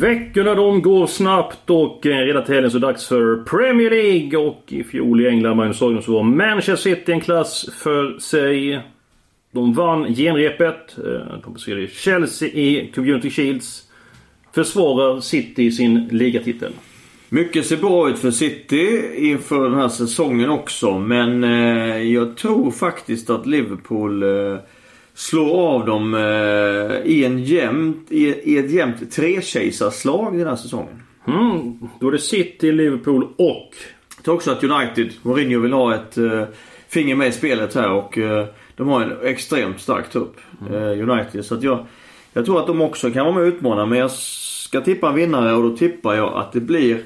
Veckorna 0.00 0.54
de 0.54 0.82
går 0.82 1.06
snabbt 1.06 1.70
och 1.70 2.06
eh, 2.06 2.18
redan 2.18 2.44
till 2.44 2.54
helgen 2.54 2.70
så 2.70 2.76
är 2.76 2.80
det 2.80 2.86
dags 2.86 3.08
för 3.08 3.44
Premier 3.44 3.90
League. 3.90 4.38
Och 4.38 4.64
i 4.68 4.84
fjol 4.84 5.20
i 5.20 5.28
England, 5.28 5.56
Magnus 5.56 5.80
Haglund, 5.80 6.04
så 6.04 6.12
var 6.12 6.22
Manchester 6.22 6.76
City 6.76 7.12
en 7.12 7.20
klass 7.20 7.68
för 7.82 8.18
sig. 8.18 8.80
De 9.52 9.72
vann 9.72 10.14
genrepet. 10.14 10.98
Eh, 10.98 11.40
de 11.44 11.52
besegrade 11.52 11.88
Chelsea 11.88 12.48
i 12.48 12.92
Community 12.94 13.30
Shields. 13.30 13.82
Försvarar 14.54 15.20
City 15.20 15.72
sin 15.72 16.08
ligatitel. 16.08 16.72
Mycket 17.28 17.66
ser 17.66 17.76
bra 17.76 18.08
ut 18.10 18.18
för 18.18 18.30
City 18.30 19.10
inför 19.16 19.64
den 19.64 19.74
här 19.74 19.88
säsongen 19.88 20.50
också. 20.50 20.98
Men 20.98 21.44
eh, 21.44 22.02
jag 22.02 22.36
tror 22.36 22.70
faktiskt 22.70 23.30
att 23.30 23.46
Liverpool 23.46 24.22
slår 25.14 25.74
av 25.74 25.86
dem 25.86 26.14
eh, 26.14 27.10
i, 27.10 27.24
en 27.24 27.44
jämnt, 27.44 28.06
i, 28.12 28.58
ett 28.58 28.70
jämnt 28.70 29.12
trekejsarslag 29.12 30.38
den 30.38 30.46
här 30.46 30.56
säsongen. 30.56 31.02
Mm, 31.26 31.78
då 32.00 32.08
är 32.08 32.12
det 32.12 32.18
City, 32.18 32.72
Liverpool 32.72 33.24
och... 33.36 33.74
Jag 34.16 34.24
tror 34.24 34.34
också 34.34 34.50
att 34.50 34.64
United, 34.64 35.12
Mourinho 35.22 35.60
vill 35.60 35.72
ha 35.72 35.94
ett 35.94 36.18
eh, 36.18 36.44
finger 36.88 37.14
med 37.14 37.28
i 37.28 37.32
spelet 37.32 37.74
här 37.74 37.90
och 37.90 38.18
eh, 38.18 38.46
de 38.76 38.88
har 38.88 39.00
en 39.00 39.16
extremt 39.22 39.80
stark 39.80 40.10
trupp. 40.10 40.36
Eh, 40.70 41.10
United. 41.10 41.44
Så 41.44 41.54
att 41.54 41.62
jag, 41.62 41.86
jag 42.32 42.44
tror 42.44 42.60
att 42.60 42.66
de 42.66 42.80
också 42.80 43.10
kan 43.10 43.24
vara 43.24 43.34
med 43.34 43.42
och 43.42 43.48
utmana 43.48 43.86
men 43.86 43.98
jag 43.98 44.10
ska 44.10 44.80
tippa 44.80 45.08
en 45.08 45.14
vinnare 45.14 45.52
och 45.52 45.62
då 45.62 45.76
tippar 45.76 46.14
jag 46.14 46.34
att 46.34 46.52
det 46.52 46.60
blir, 46.60 47.02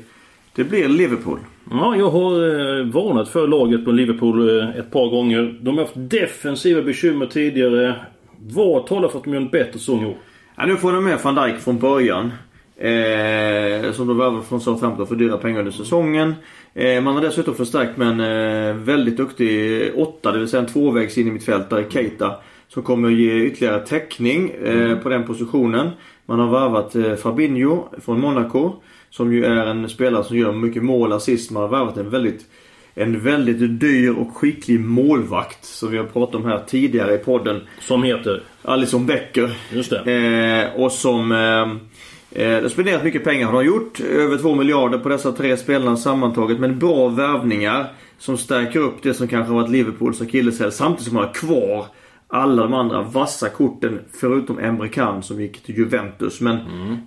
det 0.54 0.64
blir 0.64 0.88
Liverpool. 0.88 1.38
Ja, 1.70 1.96
jag 1.96 2.10
har 2.10 2.32
eh, 2.32 2.84
varnat 2.86 3.28
för 3.28 3.46
laget 3.46 3.84
på 3.84 3.92
Liverpool 3.92 4.60
eh, 4.60 4.76
ett 4.76 4.90
par 4.90 5.08
gånger. 5.08 5.58
De 5.60 5.78
har 5.78 5.84
haft 5.84 5.94
defensiva 5.96 6.82
bekymmer 6.82 7.26
tidigare. 7.26 7.94
Vad 8.40 8.86
talar 8.86 9.08
för 9.08 9.18
att 9.18 9.24
de 9.24 9.32
gör 9.32 9.40
en 9.40 9.48
bättre 9.48 9.72
säsong 9.72 10.02
i 10.02 10.06
år? 10.06 10.16
Ja, 10.56 10.66
nu 10.66 10.76
får 10.76 10.92
de 10.92 11.04
med 11.04 11.18
van 11.22 11.34
Dijk 11.34 11.58
från 11.60 11.78
början. 11.78 12.32
Eh, 12.76 13.92
som 13.92 14.06
de 14.06 14.18
värvade 14.18 14.42
från 14.42 14.60
Southampton 14.60 15.06
för 15.06 15.14
dyra 15.14 15.36
pengar 15.36 15.58
under 15.58 15.72
säsongen. 15.72 16.34
Eh, 16.74 17.02
man 17.02 17.14
har 17.14 17.22
dessutom 17.22 17.54
förstärkt 17.54 17.96
med 17.96 18.08
en 18.08 18.20
eh, 18.20 18.74
väldigt 18.74 19.16
duktig 19.16 19.90
åtta, 19.96 20.32
det 20.32 20.38
vill 20.38 20.48
säga 20.48 20.62
en 20.62 20.68
tvåvägs 20.68 21.18
in 21.18 21.28
i 21.28 21.30
mittfältare, 21.30 21.84
Keita. 21.90 22.34
Som 22.74 22.82
kommer 22.82 23.08
att 23.08 23.14
ge 23.14 23.44
ytterligare 23.44 23.80
täckning 23.80 24.50
eh, 24.50 24.98
på 24.98 25.08
den 25.08 25.26
positionen. 25.26 25.90
Man 26.26 26.38
har 26.38 26.48
värvat 26.48 26.94
eh, 26.94 27.14
Fabinho 27.14 27.84
från 28.04 28.20
Monaco. 28.20 28.72
Som 29.10 29.32
ju 29.32 29.44
är 29.44 29.66
en 29.66 29.88
spelare 29.88 30.24
som 30.24 30.38
gör 30.38 30.52
mycket 30.52 30.84
mål, 30.84 31.12
assist. 31.12 31.50
Man 31.50 31.62
har 31.62 31.70
värvat 31.70 31.96
en 31.96 32.10
väldigt 32.10 32.46
en 32.94 33.20
väldigt 33.20 33.80
dyr 33.80 34.10
och 34.10 34.36
skicklig 34.36 34.80
målvakt 34.80 35.64
som 35.64 35.90
vi 35.90 35.98
har 35.98 36.04
pratat 36.04 36.34
om 36.34 36.44
här 36.44 36.62
tidigare 36.66 37.14
i 37.14 37.18
podden. 37.18 37.60
Som 37.80 38.02
heter? 38.02 38.42
Alison 38.62 39.06
Becker. 39.06 39.56
Just 39.72 39.90
det. 39.90 40.12
Eh, 40.12 40.80
och 40.82 40.92
som 40.92 41.32
eh, 41.32 42.42
eh, 42.42 42.62
har 42.62 42.68
spenderat 42.68 43.04
mycket 43.04 43.24
pengar 43.24 43.46
har 43.46 43.62
de 43.62 43.66
gjort. 43.66 44.00
Över 44.00 44.38
2 44.38 44.54
miljarder 44.54 44.98
på 44.98 45.08
dessa 45.08 45.32
tre 45.32 45.56
spelarna 45.56 45.96
sammantaget. 45.96 46.58
Men 46.58 46.78
bra 46.78 47.08
värvningar 47.08 47.86
som 48.18 48.38
stärker 48.38 48.80
upp 48.80 49.02
det 49.02 49.14
som 49.14 49.28
kanske 49.28 49.52
har 49.52 49.60
varit 49.60 49.70
Liverpools 49.70 50.20
akilleshäl. 50.20 50.72
Samtidigt 50.72 51.06
som 51.06 51.14
man 51.14 51.24
har 51.24 51.34
kvar 51.34 51.86
alla 52.34 52.62
de 52.62 52.74
andra 52.74 53.02
vassa 53.02 53.48
korten 53.48 54.00
förutom 54.12 54.58
Emre 54.58 54.88
Can 54.88 55.22
som 55.22 55.40
gick 55.40 55.62
till 55.62 55.78
Juventus. 55.78 56.40
Men, 56.40 56.58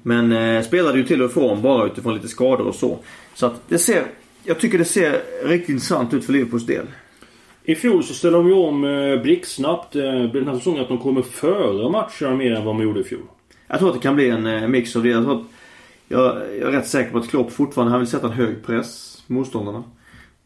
men 0.04 0.32
eh, 0.32 0.64
spelade 0.64 0.98
ju 0.98 1.04
till 1.04 1.22
och 1.22 1.32
från 1.32 1.62
bara 1.62 1.86
utifrån 1.86 2.14
lite 2.14 2.28
skador 2.28 2.68
och 2.68 2.76
så. 2.76 2.98
Så 3.34 3.46
att 3.46 3.62
det 3.68 3.78
ser, 3.78 4.04
jag 4.44 4.60
tycker 4.60 4.78
det 4.78 4.86
ser 4.86 5.22
riktigt 5.44 5.70
intressant 5.70 6.14
ut 6.14 6.26
för 6.26 6.34
Liverpools 6.34 6.66
del. 6.66 6.86
I 7.64 7.76
fjol 7.76 8.04
så 8.04 8.14
ställde 8.14 8.38
de 8.38 8.48
ju 8.48 8.54
om 8.54 8.84
eh, 8.84 9.22
blixtsnabbt. 9.22 9.96
Eh, 9.96 10.02
den 10.04 10.48
här 10.48 10.56
säsongen 10.56 10.82
att 10.82 10.88
de 10.88 10.98
kommer 10.98 11.22
före 11.22 11.90
matcherna 11.90 12.38
mer 12.38 12.52
än 12.52 12.66
vad 12.66 12.76
de 12.76 12.84
gjorde 12.84 13.00
i 13.00 13.04
fjol. 13.04 13.22
Jag 13.68 13.80
tror 13.80 13.90
att 13.90 13.96
det 13.96 14.02
kan 14.02 14.16
bli 14.16 14.30
en 14.30 14.46
eh, 14.48 14.68
mix 14.68 14.96
av 14.96 15.04
det. 15.04 15.10
Jag, 15.10 15.24
tror 15.24 15.36
att, 15.36 15.46
jag, 16.08 16.36
jag 16.60 16.68
är 16.68 16.72
rätt 16.72 16.88
säker 16.88 17.12
på 17.12 17.18
att 17.18 17.30
Klopp 17.30 17.52
fortfarande 17.52 17.92
han 17.92 18.00
vill 18.00 18.10
sätta 18.10 18.28
en 18.28 18.34
hög 18.34 18.66
press 18.66 19.24
motståndarna. 19.28 19.84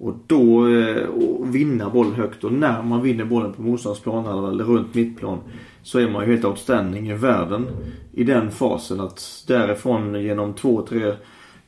Och 0.02 0.16
då 0.28 0.68
eh, 0.68 1.04
och 1.04 1.56
vinna 1.56 1.90
bollen 1.90 2.14
högt. 2.14 2.44
Och 2.44 2.54
när 2.54 2.84
man 2.84 3.02
vinner 3.02 3.26
bollen 3.26 3.54
på 3.54 3.62
motståndarens 3.62 4.04
planhalva 4.04 4.50
eller 4.50 4.64
runt 4.64 4.94
mittplan 4.94 5.40
så 5.84 6.00
är 6.00 6.10
man 6.10 6.26
ju 6.26 6.32
helt 6.32 6.46
outstanding 6.46 7.10
i 7.10 7.14
världen 7.14 7.68
i 8.14 8.24
den 8.24 8.52
fasen. 8.52 9.00
Att 9.00 9.44
därifrån 9.48 10.22
genom 10.24 10.54
två, 10.54 10.82
tre, 10.82 11.14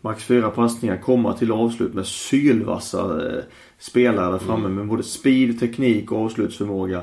max 0.01 0.23
fyra 0.23 0.49
passningar 0.49 0.97
komma 0.97 1.33
till 1.33 1.51
avslut 1.51 1.93
med 1.93 2.05
sylvassa 2.05 3.27
eh, 3.27 3.43
spelare 3.79 4.31
där 4.31 4.39
framme 4.39 4.69
med 4.69 4.87
både 4.87 5.03
speed, 5.03 5.59
teknik 5.59 6.11
och 6.11 6.25
avslutsförmåga. 6.25 7.01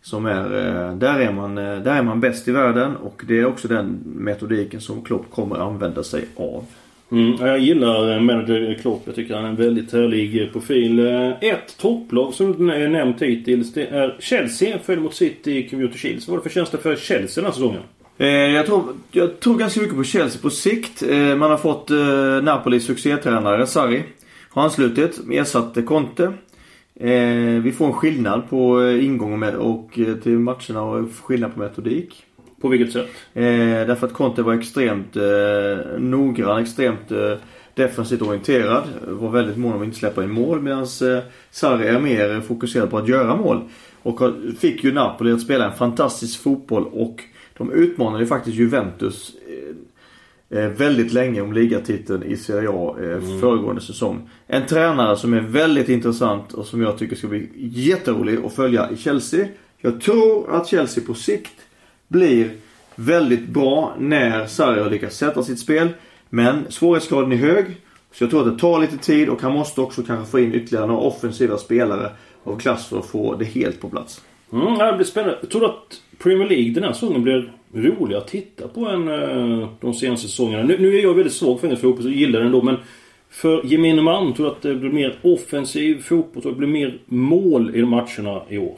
Som 0.00 0.26
är, 0.26 0.44
eh, 0.44 0.96
där 0.96 1.20
är 1.20 1.32
man, 1.32 1.54
där 1.54 1.96
är 1.98 2.02
man 2.02 2.20
bäst 2.20 2.48
i 2.48 2.52
världen 2.52 2.96
och 2.96 3.24
det 3.28 3.38
är 3.38 3.46
också 3.46 3.68
den 3.68 4.02
metodiken 4.04 4.80
som 4.80 5.02
Klopp 5.02 5.30
kommer 5.30 5.56
använda 5.56 6.02
sig 6.02 6.24
av. 6.36 6.64
Mm, 7.12 7.46
jag 7.46 7.58
gillar 7.58 8.12
eh, 8.12 8.20
manager 8.20 8.78
Klopp. 8.82 9.02
Jag 9.04 9.14
tycker 9.14 9.34
han 9.34 9.44
är 9.44 9.48
en 9.48 9.56
väldigt 9.56 9.92
härlig 9.92 10.42
eh, 10.42 10.48
profil. 10.48 10.98
Eh, 10.98 11.30
ett 11.30 11.78
topplag 11.78 12.34
som 12.34 12.70
är 12.70 12.88
nämnt 12.88 13.22
hittills 13.22 13.72
det 13.72 13.86
är 13.86 14.16
Chelsea. 14.18 14.78
Följer 14.78 15.02
mot 15.02 15.14
City 15.14 15.56
i 15.56 15.68
Community 15.68 15.98
Shields. 15.98 16.28
Vad 16.28 16.32
var 16.32 16.44
det 16.44 16.50
för 16.50 16.54
tjänster 16.54 16.78
för 16.78 16.96
Chelsea 16.96 17.42
den 17.42 17.44
här 17.44 17.52
säsongen? 17.52 17.80
Eh, 18.18 18.28
jag, 18.28 18.66
tror, 18.66 18.84
jag 19.10 19.40
tror 19.40 19.58
ganska 19.58 19.80
mycket 19.80 19.96
på 19.96 20.04
Chelsea 20.04 20.42
på 20.42 20.50
sikt. 20.50 21.02
Eh, 21.02 21.36
man 21.36 21.50
har 21.50 21.56
fått 21.56 21.90
eh, 21.90 22.42
Napolis 22.42 22.86
succétränare 22.86 23.66
Sarri. 23.66 24.02
Har 24.50 24.62
anslutit, 24.62 25.20
ersatt 25.32 25.86
Conte. 25.86 26.32
Eh, 27.00 27.62
vi 27.62 27.72
får 27.76 27.86
en 27.86 27.92
skillnad 27.92 28.50
på 28.50 28.90
ingång 28.90 29.42
och, 29.42 29.70
och 29.70 29.90
till 30.22 30.38
matcherna 30.38 30.82
och 30.82 31.08
skillnad 31.22 31.54
på 31.54 31.60
metodik. 31.60 32.24
På 32.62 32.68
vilket 32.68 32.92
sätt? 32.92 33.08
Eh, 33.34 33.86
därför 33.86 34.06
att 34.06 34.12
Conte 34.12 34.42
var 34.42 34.54
extremt 34.54 35.16
eh, 35.16 35.98
noggrann, 35.98 36.62
extremt 36.62 37.10
eh, 37.10 37.34
defensivt 37.74 38.22
orienterad. 38.22 38.82
Var 39.06 39.30
väldigt 39.30 39.56
mån 39.56 39.72
om 39.72 39.80
att 39.80 39.84
inte 39.84 39.98
släppa 39.98 40.24
in 40.24 40.30
mål 40.30 40.60
medan 40.60 40.82
eh, 40.82 41.18
Sarri 41.50 41.86
är 41.86 42.00
mer 42.00 42.40
fokuserad 42.40 42.90
på 42.90 42.98
att 42.98 43.08
göra 43.08 43.36
mål. 43.36 43.60
Och 44.02 44.20
fick 44.58 44.84
ju 44.84 44.92
Napoli 44.92 45.32
att 45.32 45.40
spela 45.40 45.64
en 45.64 45.76
fantastisk 45.76 46.42
fotboll 46.42 46.84
och 46.92 47.22
de 47.58 47.72
utmanade 47.72 48.22
ju 48.22 48.26
faktiskt 48.26 48.56
Juventus 48.56 49.32
eh, 50.50 50.58
eh, 50.58 50.68
väldigt 50.68 51.12
länge 51.12 51.40
om 51.40 51.52
ligatiteln 51.52 52.22
i 52.22 52.36
Serie 52.36 52.68
A 52.72 52.96
eh, 53.00 53.40
föregående 53.40 53.80
säsong. 53.80 54.30
En 54.46 54.66
tränare 54.66 55.16
som 55.16 55.34
är 55.34 55.40
väldigt 55.40 55.88
intressant 55.88 56.52
och 56.52 56.66
som 56.66 56.82
jag 56.82 56.98
tycker 56.98 57.16
ska 57.16 57.26
bli 57.26 57.48
jätterolig 57.56 58.38
att 58.44 58.54
följa 58.54 58.90
i 58.90 58.96
Chelsea. 58.96 59.46
Jag 59.78 60.00
tror 60.00 60.54
att 60.54 60.66
Chelsea 60.66 61.04
på 61.06 61.14
sikt 61.14 61.52
blir 62.12 62.50
väldigt 62.94 63.48
bra 63.48 63.94
när 63.98 64.46
Sarri 64.46 64.80
har 64.80 64.90
lyckats 64.90 65.16
sätta 65.16 65.42
sitt 65.42 65.58
spel. 65.58 65.88
Men 66.28 66.64
svårighetsgraden 66.68 67.32
är 67.32 67.36
hög. 67.36 67.66
Så 68.12 68.24
jag 68.24 68.30
tror 68.30 68.40
att 68.40 68.54
det 68.54 68.60
tar 68.60 68.80
lite 68.80 68.98
tid 68.98 69.28
och 69.28 69.42
han 69.42 69.52
måste 69.52 69.80
också 69.80 70.02
kanske 70.02 70.30
få 70.30 70.40
in 70.40 70.54
ytterligare 70.54 70.86
några 70.86 71.00
offensiva 71.00 71.58
spelare 71.58 72.10
av 72.44 72.58
klass 72.58 72.86
för 72.88 72.98
att 72.98 73.06
få 73.06 73.34
det 73.34 73.44
helt 73.44 73.80
på 73.80 73.88
plats. 73.88 74.22
Mm, 74.52 74.78
det 74.78 74.92
blir 74.96 75.04
spännande. 75.04 75.38
Jag 75.40 75.50
tror 75.50 75.64
att 75.64 76.00
Premier 76.18 76.48
League 76.48 76.70
den 76.70 76.84
här 76.84 76.92
säsongen 76.92 77.22
blir 77.22 77.52
rolig 77.74 78.16
att 78.16 78.28
titta 78.28 78.68
på 78.68 78.86
än 78.86 79.08
eh, 79.08 79.68
de 79.80 79.94
senaste 79.94 80.28
säsongerna. 80.28 80.62
Nu, 80.62 80.78
nu 80.78 80.98
är 80.98 81.02
jag 81.02 81.14
väldigt 81.14 81.32
svag 81.32 81.60
för 81.60 81.66
engelsk 81.66 81.82
fotboll 81.82 82.02
så 82.02 82.08
jag 82.08 82.16
gillar 82.16 82.40
den 82.40 82.52
då 82.52 82.62
men 82.62 82.76
för 83.30 83.66
gemene 83.66 84.02
man 84.02 84.32
tror 84.32 84.48
jag 84.48 84.56
att 84.56 84.62
det 84.62 84.74
blir 84.74 84.90
mer 84.90 85.18
offensiv 85.22 86.02
fotboll. 86.02 86.42
och 86.42 86.50
det 86.50 86.56
blir 86.58 86.68
mer 86.68 86.98
mål 87.06 87.76
i 87.76 87.84
matcherna 87.84 88.42
i 88.48 88.58
år. 88.58 88.76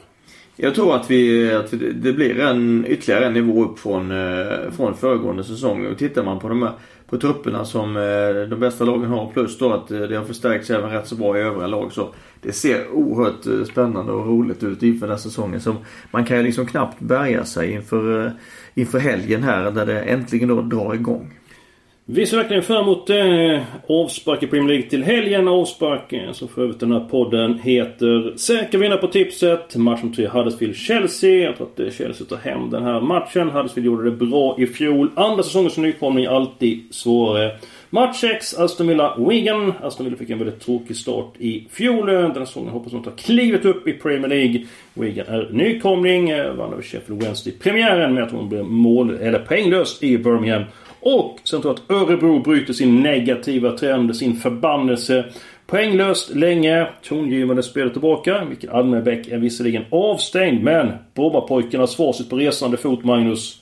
Jag 0.57 0.75
tror 0.75 0.95
att, 0.95 1.11
vi, 1.11 1.51
att 1.53 1.73
vi- 1.73 1.91
det 1.91 2.13
blir 2.13 2.39
en, 2.39 2.85
ytterligare 2.87 3.25
en 3.25 3.33
nivå 3.33 3.63
upp 3.63 3.79
från, 3.79 4.11
eh, 4.11 4.71
från 4.75 4.95
föregående 4.97 5.43
säsong. 5.43 5.85
Och 5.85 5.97
tittar 5.97 6.23
man 6.23 6.39
på 6.39 6.49
de 6.49 6.61
här, 6.61 6.71
på 7.09 7.17
trupperna 7.17 7.65
som 7.65 7.97
eh, 7.97 8.49
de 8.49 8.59
bästa 8.59 8.83
lagen 8.85 9.09
har 9.09 9.31
plus 9.33 9.57
då 9.57 9.73
att 9.73 9.91
eh, 9.91 9.99
det 9.99 10.15
har 10.15 10.25
förstärkts 10.25 10.69
även 10.69 10.89
rätt 10.89 11.07
så 11.07 11.15
bra 11.15 11.37
i 11.37 11.41
övriga 11.41 11.67
lag. 11.67 11.93
Så 11.93 12.09
det 12.41 12.51
ser 12.51 12.87
oerhört 12.91 13.67
spännande 13.67 14.11
och 14.11 14.25
roligt 14.27 14.63
ut 14.63 14.83
inför 14.83 15.07
den 15.07 15.09
här 15.15 15.21
säsongen. 15.21 15.61
Så 15.61 15.75
man 16.11 16.25
kan 16.25 16.37
ju 16.37 16.43
liksom 16.43 16.65
knappt 16.65 16.99
bärga 16.99 17.45
sig 17.45 17.71
inför, 17.71 18.31
inför 18.73 18.99
helgen 18.99 19.43
här 19.43 19.71
där 19.71 19.85
det 19.85 20.01
äntligen 20.01 20.49
då 20.49 20.61
drar 20.61 20.93
igång. 20.93 21.33
Vi 22.07 22.25
ser 22.25 22.37
verkligen 22.37 22.63
fram 22.63 22.81
emot 22.83 23.09
eh, 23.09 23.61
avspark 23.89 24.43
i 24.43 24.47
Premier 24.47 24.67
League 24.69 24.89
till 24.89 25.03
helgen. 25.03 25.47
Avspark 25.47 26.13
eh, 26.13 26.31
som 26.31 26.47
för 26.47 26.61
övrigt 26.61 26.79
den 26.79 26.91
här 26.91 26.99
podden 26.99 27.59
heter 27.59 28.37
Säker 28.37 28.77
vinnare 28.77 28.99
på 28.99 29.07
tipset. 29.07 29.75
Match 29.75 30.03
om 30.03 30.13
3 30.13 30.27
Huddersfield-Chelsea. 30.27 31.43
Jag 31.43 31.57
tror 31.57 31.67
att 31.67 31.79
eh, 31.79 31.89
Chelsea 31.89 32.27
tar 32.27 32.37
hem 32.37 32.69
den 32.69 32.83
här 32.83 33.01
matchen. 33.01 33.49
Huddersfield 33.49 33.85
gjorde 33.85 34.09
det 34.09 34.25
bra 34.25 34.55
i 34.59 34.67
fjol. 34.67 35.09
Andra 35.15 35.43
säsongen 35.43 35.69
som 35.71 35.83
nykomling 35.83 36.25
alltid 36.25 36.83
svårare. 36.91 37.51
Match 37.89 38.17
6, 38.21 38.53
Aston 38.53 38.89
Villa-Wigan. 38.89 39.73
Aston 39.83 40.05
Villa 40.05 40.17
fick 40.17 40.29
en 40.29 40.39
väldigt 40.39 40.59
tråkig 40.59 40.95
start 40.95 41.33
i 41.39 41.67
fjol. 41.71 42.09
Eh, 42.09 42.21
den 42.21 42.31
här 42.35 42.45
säsongen 42.45 42.69
hoppas 42.69 42.91
de 42.91 43.03
tar 43.03 43.11
klivet 43.11 43.65
upp 43.65 43.87
i 43.87 43.93
Premier 43.93 44.27
League. 44.27 44.65
Wigan 44.93 45.27
är 45.27 45.49
nykomling. 45.51 46.29
eh, 46.29 46.53
Vann 46.53 46.73
över 46.73 46.83
Sheffield 46.83 47.23
Wednesday 47.23 47.53
i 47.53 47.57
premiären. 47.57 48.13
Men 48.13 48.21
jag 48.21 48.29
tror 48.29 48.39
hon 48.39 48.49
blir 48.49 48.63
mål, 48.63 49.17
eller 49.21 49.39
poänglös 49.39 50.03
i 50.03 50.17
Birmingham. 50.17 50.63
Och 51.05 51.39
sen 51.43 51.61
tror 51.61 51.75
jag 51.89 52.01
att 52.01 52.09
Örebro 52.09 52.39
bryter 52.39 52.73
sin 52.73 53.03
negativa 53.03 53.71
trend, 53.71 54.15
sin 54.15 54.35
förbannelse. 54.35 55.25
Poänglöst 55.67 56.35
länge. 56.35 56.87
Tongivande 57.03 57.63
spelet 57.63 57.93
tillbaka. 57.93 58.45
Mikael 58.49 58.73
Almebäck 58.73 59.27
är 59.27 59.37
visserligen 59.37 59.83
avstängd, 59.89 60.63
men 60.63 60.91
Brommapojkarnas 61.13 61.95
facit 61.95 62.29
på 62.29 62.35
resande 62.35 62.77
fot, 62.77 63.03
Magnus. 63.03 63.61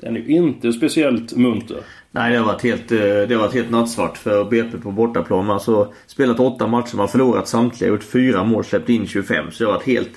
Den 0.00 0.16
är 0.16 0.20
ju 0.20 0.36
inte 0.36 0.72
speciellt 0.72 1.36
munter. 1.36 1.76
Nej, 2.10 2.32
det 2.32 2.38
har 2.38 2.46
varit 2.46 2.62
helt, 2.62 2.92
eh, 2.92 2.98
det 2.98 3.34
har 3.34 3.42
varit 3.42 3.54
helt 3.54 3.70
nattsvart 3.70 4.18
för 4.18 4.44
BP 4.44 4.78
på 4.78 4.90
bortaplan. 4.90 5.38
Man 5.38 5.46
har 5.46 5.54
alltså 5.54 5.92
spelat 6.06 6.40
åtta 6.40 6.66
matcher, 6.66 6.96
man 6.96 7.00
har 7.00 7.08
förlorat 7.08 7.48
samtliga, 7.48 7.90
gjort 7.90 8.04
fyra 8.04 8.44
mål, 8.44 8.64
släppt 8.64 8.88
in 8.88 9.06
25. 9.06 9.50
Så 9.50 9.64
det 9.64 9.70
har 9.70 9.76
varit 9.76 9.86
helt, 9.86 10.12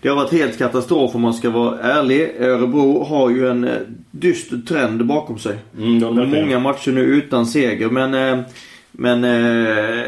det 0.00 0.08
har 0.08 0.16
varit 0.16 0.32
helt 0.32 0.58
katastrof 0.58 1.14
om 1.14 1.22
man 1.22 1.34
ska 1.34 1.50
vara 1.50 1.80
ärlig. 1.80 2.34
Örebro 2.40 3.04
har 3.04 3.30
ju 3.30 3.48
en 3.48 3.64
eh, 3.64 3.76
dyster 4.10 4.60
trend 4.68 5.06
bakom 5.06 5.38
sig. 5.38 5.58
Mm, 5.78 6.30
många 6.30 6.60
matcher 6.60 6.92
nu 6.92 7.00
utan 7.00 7.46
seger. 7.46 7.88
Men, 7.88 8.14
eh, 8.14 8.44
men 8.92 9.24
eh, 9.24 10.04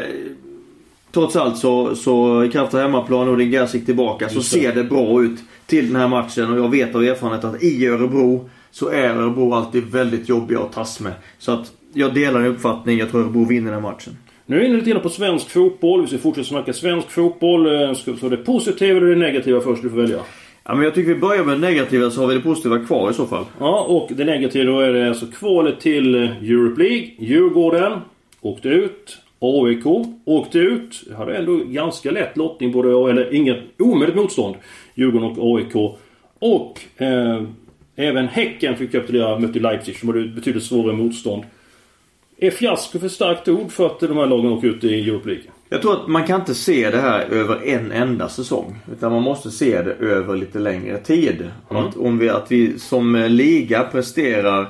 trots 1.11 1.35
allt 1.35 1.57
så, 1.57 1.95
så 1.95 2.43
i 2.43 2.49
kraft 2.49 2.73
av 2.73 2.79
hemmaplan 2.79 3.29
och 3.29 3.37
din 3.37 3.67
gick 3.73 3.85
tillbaka 3.85 4.29
så 4.29 4.41
ser 4.41 4.75
det 4.75 4.83
bra 4.83 5.23
ut 5.23 5.39
till 5.65 5.87
den 5.87 6.01
här 6.01 6.07
matchen. 6.07 6.51
Och 6.51 6.57
jag 6.57 6.69
vet 6.69 6.95
av 6.95 7.03
erfarenhet 7.03 7.43
att 7.43 7.63
i 7.63 7.87
Örebro 7.87 8.49
så 8.71 8.89
är 8.89 9.09
Örebro 9.09 9.53
alltid 9.53 9.83
väldigt 9.83 10.29
jobbiga 10.29 10.59
att 10.59 10.73
tas 10.73 10.99
med. 10.99 11.13
Så 11.39 11.51
att 11.51 11.71
jag 11.93 12.13
delar 12.13 12.41
din 12.41 12.51
uppfattning. 12.51 12.97
Jag 12.97 13.11
tror 13.11 13.21
Örebro 13.21 13.45
vinner 13.45 13.71
den 13.71 13.83
här 13.83 13.91
matchen. 13.91 14.17
Nu 14.51 14.57
är 14.57 14.61
vi 14.61 14.67
inne 14.67 14.77
lite 14.77 14.89
grann 14.89 15.01
på 15.01 15.09
svensk 15.09 15.49
fotboll. 15.49 16.01
Vi 16.01 16.07
ska 16.07 16.17
fortsätta 16.17 16.47
snacka 16.47 16.73
svensk 16.73 17.11
fotboll. 17.11 17.81
Eh, 17.81 17.93
Ska 17.93 18.11
vi 18.11 18.19
ta 18.19 18.29
det 18.29 18.37
positiva 18.37 18.97
eller 18.97 19.07
det 19.07 19.15
negativa 19.15 19.61
först? 19.61 19.83
Du 19.83 19.89
får 19.89 19.97
välja. 19.97 20.19
Ja, 20.63 20.75
men 20.75 20.83
jag 20.83 20.95
tycker 20.95 21.13
vi 21.13 21.19
börjar 21.19 21.43
med 21.43 21.55
det 21.55 21.67
negativa 21.67 22.09
så 22.09 22.21
har 22.21 22.27
vi 22.27 22.33
det 22.35 22.41
positiva 22.41 22.79
kvar 22.79 23.11
i 23.11 23.13
så 23.13 23.25
fall. 23.25 23.45
Ja, 23.59 23.85
och 23.89 24.09
det 24.15 24.25
negativa 24.25 24.71
då 24.71 24.79
är 24.79 24.93
det 24.93 25.07
alltså 25.07 25.25
kvalet 25.25 25.79
till 25.79 26.15
eh, 26.15 26.21
Europe 26.21 26.83
League. 26.83 27.07
Djurgården 27.19 27.91
åkte 28.41 28.69
ut. 28.69 29.17
AIK 29.39 29.85
åkte 30.25 30.59
ut. 30.59 31.03
Hade 31.17 31.37
ändå 31.37 31.55
ganska 31.57 32.11
lätt 32.11 32.37
lottning 32.37 32.71
både, 32.71 33.11
eller 33.11 33.33
inget 33.33 33.59
omöjligt 33.79 34.15
motstånd. 34.15 34.55
Djurgården 34.95 35.29
och 35.37 35.57
AIK. 35.57 35.75
Och 36.39 36.81
eh, 36.97 37.43
även 37.95 38.27
Häcken 38.27 38.77
fick 38.77 38.91
det 38.91 39.39
mötte 39.39 39.59
Leipzig 39.59 39.97
som 39.97 40.09
hade 40.09 40.27
betydligt 40.27 40.63
svårare 40.63 40.95
motstånd. 40.95 41.43
Är 42.43 42.51
fiasko 42.51 42.99
för 42.99 43.07
starkt 43.07 43.47
ord 43.47 43.71
för 43.71 43.85
att 43.85 43.99
de 43.99 44.17
här 44.17 44.25
lagen 44.27 44.51
åker 44.51 44.67
ut 44.67 44.83
i 44.83 45.09
Europe 45.09 45.29
League? 45.29 45.43
Jag 45.69 45.81
tror 45.81 45.93
att 45.93 46.07
man 46.07 46.27
kan 46.27 46.39
inte 46.39 46.55
se 46.55 46.89
det 46.89 46.97
här 46.97 47.19
över 47.29 47.67
en 47.67 47.91
enda 47.91 48.29
säsong. 48.29 48.75
Utan 48.91 49.11
man 49.11 49.23
måste 49.23 49.51
se 49.51 49.81
det 49.81 49.93
över 49.93 50.35
lite 50.35 50.59
längre 50.59 50.97
tid. 50.97 51.51
Att, 51.67 51.97
om 51.97 52.17
vi, 52.17 52.29
att 52.29 52.51
vi 52.51 52.79
som 52.79 53.15
liga 53.15 53.83
presterar 53.83 54.61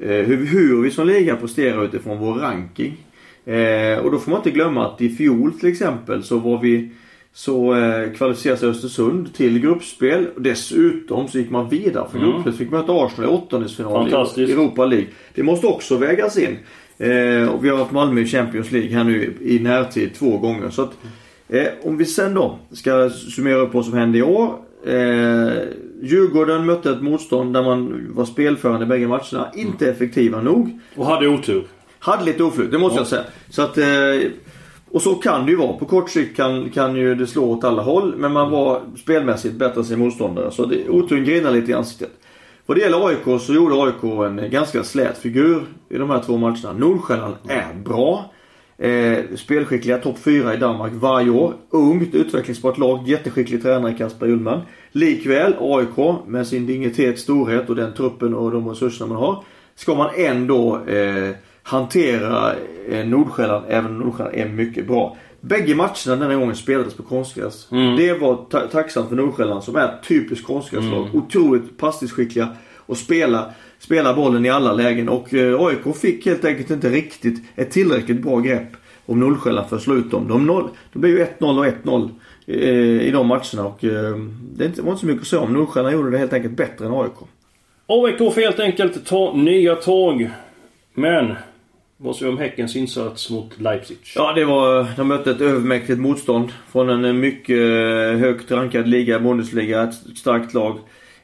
eh, 0.00 0.08
hur, 0.08 0.46
hur 0.46 0.82
vi 0.82 0.90
som 0.90 1.06
liga 1.06 1.36
presterar 1.36 1.84
utifrån 1.84 2.18
vår 2.18 2.34
ranking. 2.34 2.96
Eh, 3.44 3.98
och 3.98 4.10
då 4.10 4.18
får 4.18 4.30
man 4.30 4.40
inte 4.40 4.50
glömma 4.50 4.86
att 4.86 5.00
i 5.00 5.08
fjol 5.08 5.52
till 5.52 5.68
exempel 5.68 6.22
så 6.22 6.38
var 6.38 6.60
vi 6.60 6.90
så 7.32 7.74
eh, 7.74 8.12
kvalificerade 8.12 8.60
sig 8.60 8.68
Östersund 8.68 9.34
till 9.34 9.58
gruppspel. 9.58 10.26
Dessutom 10.36 11.28
så 11.28 11.38
gick 11.38 11.50
man 11.50 11.68
vidare 11.68 12.08
för 12.10 12.18
Mm. 12.18 12.30
gruppspel. 12.30 12.52
Så 12.52 12.58
fick 12.58 12.70
möta 12.70 12.92
Arsenal 12.92 13.30
i 13.30 13.34
åttondelsfinal 13.34 14.08
i 14.36 14.52
Europa 14.52 14.86
League. 14.86 15.06
Det 15.34 15.42
måste 15.42 15.66
också 15.66 15.96
vägas 15.96 16.38
in. 16.38 16.56
Eh, 16.98 17.48
och 17.48 17.64
vi 17.64 17.68
har 17.68 17.76
haft 17.78 17.92
Malmö 17.92 18.20
i 18.20 18.26
Champions 18.26 18.70
League 18.72 18.90
här 18.96 19.04
nu 19.04 19.34
i, 19.42 19.58
närtid 19.58 20.14
två 20.14 20.38
gånger. 20.38 20.70
Så 20.70 20.82
att, 20.82 20.92
eh, 21.48 21.66
om 21.82 21.96
vi 21.96 22.04
sen 22.04 22.34
då 22.34 22.58
ska 22.72 23.10
summera 23.10 23.56
upp 23.58 23.74
vad 23.74 23.84
som 23.84 23.94
hände 23.94 24.18
i 24.18 24.22
år. 24.22 24.54
Eh, 24.86 25.52
Djurgården 26.02 26.66
mötte 26.66 26.90
ett 26.90 27.02
motstånd 27.02 27.54
där 27.54 27.62
man 27.62 28.06
var 28.14 28.24
spelförande 28.24 28.84
i 28.84 28.88
bägge 28.88 29.06
matcherna. 29.08 29.48
Inte 29.54 29.90
effektiva 29.90 30.40
nog. 30.42 30.78
Och 30.96 31.06
hade 31.06 31.28
otur. 31.28 31.64
Hade 31.98 32.24
lite 32.24 32.42
oflyt, 32.42 32.70
det 32.70 32.78
måste 32.78 32.96
Ja. 32.96 33.00
jag 33.00 33.06
säga. 33.06 33.22
Så 33.50 33.62
att, 33.62 33.78
eh, 33.78 34.30
och 34.90 35.02
så 35.02 35.14
kan 35.14 35.44
det 35.46 35.50
ju 35.50 35.56
vara. 35.56 35.72
På 35.72 35.84
kort 35.84 36.10
sikt 36.10 36.36
kan, 36.36 36.70
kan 36.70 36.96
ju 36.96 37.14
det 37.14 37.26
slå 37.26 37.44
åt 37.44 37.64
alla 37.64 37.82
håll. 37.82 38.14
Men 38.16 38.32
man 38.32 38.50
var 38.50 38.80
spelmässigt 39.02 39.54
bättre 39.54 39.80
än 39.80 39.84
sin 39.84 39.98
motståndare. 39.98 40.50
Så 40.50 40.66
det, 40.66 40.88
oturen 40.88 41.24
grinar 41.24 41.50
lite 41.50 41.70
i 41.70 41.74
ansiktet. 41.74 42.10
Vad 42.68 42.76
det 42.76 42.80
gäller 42.80 43.06
AIK 43.06 43.40
så 43.40 43.54
gjorde 43.54 43.74
AIK 43.74 44.02
en 44.26 44.50
ganska 44.50 44.84
slät 44.84 45.18
figur 45.18 45.62
i 45.88 45.98
de 45.98 46.10
här 46.10 46.22
två 46.22 46.36
matcherna. 46.36 46.72
Nordsjälland 46.72 47.34
är 47.48 47.74
bra. 47.84 48.32
Eh, 48.78 49.18
spelskickliga, 49.36 49.98
topp 49.98 50.18
4 50.18 50.54
i 50.54 50.56
Danmark 50.56 50.92
varje 50.94 51.30
år. 51.30 51.54
Ungt, 51.70 52.14
utvecklingsbart 52.14 52.78
lag, 52.78 53.08
jätteskicklig 53.08 53.62
tränare 53.62 53.94
Kasper 53.94 54.26
Ullman. 54.26 54.60
Likväl 54.92 55.54
AIK 55.60 56.26
med 56.26 56.46
sin 56.46 56.66
dignitet, 56.66 57.18
storhet 57.18 57.68
och 57.68 57.76
den 57.76 57.94
truppen 57.94 58.34
och 58.34 58.50
de 58.50 58.68
resurserna 58.68 59.08
man 59.08 59.22
har. 59.22 59.44
Ska 59.74 59.94
man 59.94 60.10
ändå 60.16 60.86
eh, 60.86 61.30
hantera 61.62 62.54
eh, 62.88 63.06
Nordsjälland, 63.06 63.64
även 63.68 63.90
om 63.90 63.98
Nordsjälland 63.98 64.36
är 64.36 64.48
mycket 64.48 64.86
bra. 64.86 65.16
Bägge 65.40 65.74
matcherna 65.74 66.16
den 66.16 66.30
här 66.30 66.36
gången 66.38 66.56
spelades 66.56 66.94
på 66.94 67.02
konstgräs. 67.02 67.66
Det 67.96 68.12
var 68.12 68.36
ta- 68.50 68.66
tacksamt 68.66 69.08
för 69.08 69.16
Nordsjälland 69.16 69.64
som 69.64 69.76
är 69.76 69.84
ett 69.84 70.02
typiskt 70.08 70.46
konstgräslag. 70.46 71.08
Otroligt 71.14 71.76
passningsskickliga 71.78 72.48
och 72.76 72.96
spela, 72.96 73.50
spela 73.78 74.14
bollen 74.14 74.46
i 74.46 74.50
alla 74.50 74.72
lägen. 74.72 75.08
Och 75.08 75.34
eh, 75.34 75.60
AIK 75.60 75.96
fick 75.96 76.26
helt 76.26 76.44
enkelt 76.44 76.70
inte 76.70 76.88
riktigt 76.90 77.42
ett 77.56 77.70
tillräckligt 77.70 78.22
bra 78.22 78.40
grepp 78.40 78.68
om 79.06 79.20
Nordsjälland 79.20 79.68
för 79.68 79.76
att 79.76 79.82
slå 79.82 79.94
ut 79.94 80.10
dem. 80.10 80.28
De, 80.28 80.46
noll, 80.46 80.68
de 80.92 80.98
blev 80.98 81.12
ju 81.18 81.24
1-0 81.38 81.58
och 81.58 81.66
1-0 81.84 82.10
eh, 82.46 82.56
i 83.06 83.10
de 83.10 83.26
matcherna 83.26 83.64
och 83.66 83.84
eh, 83.84 84.16
det 84.56 84.78
var 84.80 84.90
inte 84.90 85.00
så 85.00 85.06
mycket 85.06 85.22
att 85.22 85.26
säga 85.28 85.42
om. 85.42 85.52
Nordsjälland 85.52 85.94
gjorde 85.94 86.10
det 86.10 86.18
helt 86.18 86.32
enkelt 86.32 86.56
bättre 86.56 86.86
än 86.86 86.92
AIK. 86.92 87.12
AIK 87.86 88.18
får 88.18 88.40
helt 88.40 88.60
enkelt 88.60 89.06
ta 89.06 89.32
nya 89.36 89.74
tag. 89.76 90.30
Men 90.94 91.34
vad 92.00 92.16
säger 92.16 92.32
vi 92.32 92.36
om 92.36 92.42
Häckens 92.42 92.76
insats 92.76 93.30
mot 93.30 93.60
Leipzig? 93.60 93.96
Ja, 94.14 94.32
det 94.32 94.44
var, 94.44 94.86
de 94.96 95.08
mötte 95.08 95.30
ett 95.30 95.40
övermäktigt 95.40 95.98
motstånd 95.98 96.52
från 96.72 97.04
en 97.04 97.20
mycket 97.20 97.58
eh, 97.58 98.20
högt 98.20 98.50
rankad 98.50 98.88
liga, 98.88 99.20
Bundesliga, 99.20 99.82
ett 99.82 99.94
starkt 99.94 100.54
lag. 100.54 100.78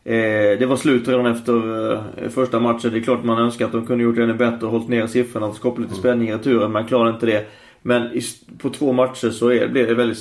Eh, 0.05 0.59
det 0.59 0.67
var 0.67 0.77
slut 0.77 1.09
redan 1.09 1.27
efter 1.27 1.93
eh, 1.93 2.29
första 2.29 2.61
matchen. 2.61 2.91
Det 2.93 2.99
är 2.99 3.03
klart 3.03 3.25
man 3.25 3.39
önskar 3.39 3.67
att 3.67 3.73
de 3.73 3.87
kunde 3.87 4.05
gjort 4.05 4.17
det 4.17 4.23
ännu 4.23 4.35
bättre 4.35 4.67
och 4.67 4.73
hållit 4.73 4.89
ner 4.89 5.07
siffrorna 5.07 5.47
och 5.47 5.57
skapat 5.57 5.81
lite 5.81 5.95
spänning 5.95 6.29
i 6.29 6.35
returen. 6.35 6.73
Man 6.73 6.87
klarade 6.87 7.15
inte 7.15 7.27
det. 7.27 7.47
Men 7.83 8.21
på 8.59 8.71
två 8.71 8.93
matcher 8.93 9.31
så 9.31 9.49
är, 9.49 9.69
blev 9.69 9.87
det 9.87 9.95
väldigt, 9.95 10.19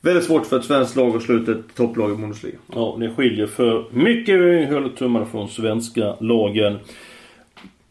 väldigt 0.00 0.24
svårt 0.24 0.46
för 0.46 0.58
ett 0.58 0.64
svenskt 0.64 0.96
lag 0.96 1.16
att 1.16 1.22
slå 1.22 1.34
ut 1.34 1.48
ett 1.48 1.74
topplag 1.74 2.10
i 2.10 2.14
Bundesliga. 2.14 2.56
Ja, 2.74 2.96
det 3.00 3.10
skiljer 3.10 3.46
för 3.46 3.84
mycket. 3.90 4.40
Vi 4.40 4.66
håller 4.66 4.88
tummarna 4.88 5.26
från 5.26 5.48
svenska 5.48 6.14
lagen. 6.20 6.78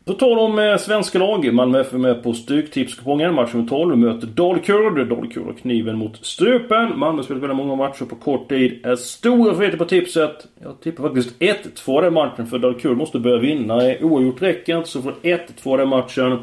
På 0.09 0.15
tal 0.15 0.39
om 0.39 0.59
eh, 0.59 0.77
svenska 0.77 1.19
lag. 1.19 1.53
Malmö 1.53 1.81
FF 1.81 1.93
är 1.93 1.97
med 1.97 2.23
på 2.23 2.33
Stryktipskupongen. 2.33 3.33
Match 3.33 3.53
nummer 3.53 3.69
12 3.69 3.97
möter 3.97 4.27
Dalkurd. 4.27 5.07
Dalkurd 5.09 5.45
har 5.45 5.53
kniven 5.53 5.97
mot 5.97 6.25
strupen. 6.25 6.99
Malmö 6.99 7.17
har 7.17 7.23
spelat 7.23 7.43
väldigt 7.43 7.57
många 7.57 7.75
matcher 7.75 8.05
på 8.05 8.15
kort 8.15 8.49
tid. 8.49 8.85
Är 8.85 8.95
stora 8.95 9.53
favoriter 9.53 9.77
på 9.77 9.85
tipset. 9.85 10.47
Jag 10.63 10.81
tippar 10.81 11.03
faktiskt 11.03 11.39
1-2 11.39 12.01
den 12.01 12.13
matchen 12.13 12.47
för 12.47 12.59
Dalkurd 12.59 12.97
måste 12.97 13.19
börja 13.19 13.37
vinna. 13.37 13.75
Oavgjort 14.01 14.41
räcker 14.41 14.77
inte 14.77 14.89
så 14.89 15.01
får 15.01 15.13
1-2 15.21 15.77
den 15.77 15.89
matchen. 15.89 16.39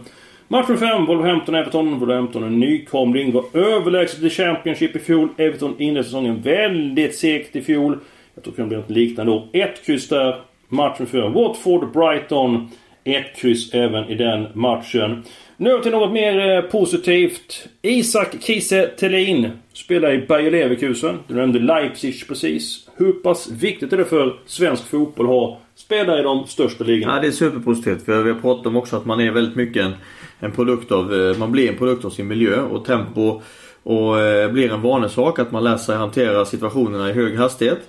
Match 0.49 0.69
nummer 0.69 0.81
5, 0.81 1.07
Wolverhampton-Everton. 1.07 1.99
Wolverhampton 1.99 2.45
är 2.45 2.51
nykomling. 2.51 3.33
Var 3.33 3.45
överlägset 3.53 4.23
i 4.23 4.31
Championship 4.31 4.97
i 4.97 4.99
fjol. 4.99 5.29
Everton 5.37 5.75
inledde 5.79 6.05
säsongen 6.05 6.43
väldigt 6.43 7.15
segt 7.17 7.57
i 7.57 7.63
fjol. 7.63 7.99
Jag 8.35 8.45
tror 8.45 8.53
det 8.53 8.57
kan 8.57 8.69
bli 8.69 8.77
något 8.77 8.91
liknande 8.91 9.33
då. 9.33 9.49
Ett 9.53 9.87
kryss 9.87 10.09
där. 10.09 10.37
Matchen 10.69 11.07
för 11.07 11.29
Watford-Brighton. 11.29 12.69
Ett 13.07 13.37
kryss 13.37 13.75
även 13.75 14.09
i 14.09 14.15
den 14.15 14.47
matchen. 14.53 15.23
Nu 15.57 15.79
till 15.83 15.93
något 15.93 16.13
mer 16.13 16.57
eh, 16.57 16.61
positivt. 16.61 17.69
Isak 17.83 18.35
Kiese 18.41 18.87
Thelin 18.87 19.51
spelar 19.73 20.13
i 20.13 20.27
Bayer 20.27 20.51
Leverkusen. 20.51 21.19
Du 21.29 21.35
nämnde 21.35 21.59
Leipzig 21.59 22.29
precis. 22.29 22.89
Hur 22.97 23.13
pass 23.13 23.51
viktigt 23.51 23.93
är 23.93 23.97
det 23.97 24.05
för 24.05 24.37
svensk 24.47 24.89
fotboll 24.89 25.27
att 25.27 25.33
ha 25.33 25.61
spelare 25.75 26.21
i 26.21 26.23
de 26.23 26.47
största 26.47 26.85
ligorna? 26.85 27.15
Ja, 27.15 27.21
det 27.21 27.27
är 27.27 27.33
superpositivt. 27.33 28.05
För 28.05 28.23
vi 28.23 28.33
har 28.33 28.41
pratat 28.41 28.67
om 28.67 28.77
också 28.77 28.97
att 28.97 29.07
man 29.07 29.21
är 29.21 29.31
väldigt 29.31 29.57
mycket 29.57 29.85
en, 29.85 29.95
en 30.41 30.53
produkt 30.53 30.93
av, 30.93 31.15
eh, 31.15 31.39
man 31.39 31.53
blir 31.53 31.69
en 31.69 31.77
produkt 31.77 32.05
av 32.05 32.11
sin 32.11 32.29
miljö 32.29 32.61
och 32.61 32.85
tempo 32.85 33.43
och 33.83 34.21
eh, 34.21 34.51
blir 34.51 34.73
en 34.73 34.83
vanesak 34.83 35.39
att 35.39 35.53
man 35.53 35.65
lär 35.65 35.77
sig 35.77 35.97
hantera 35.97 36.45
situationerna 36.45 37.11
i 37.11 37.13
hög 37.13 37.37
hastighet. 37.37 37.81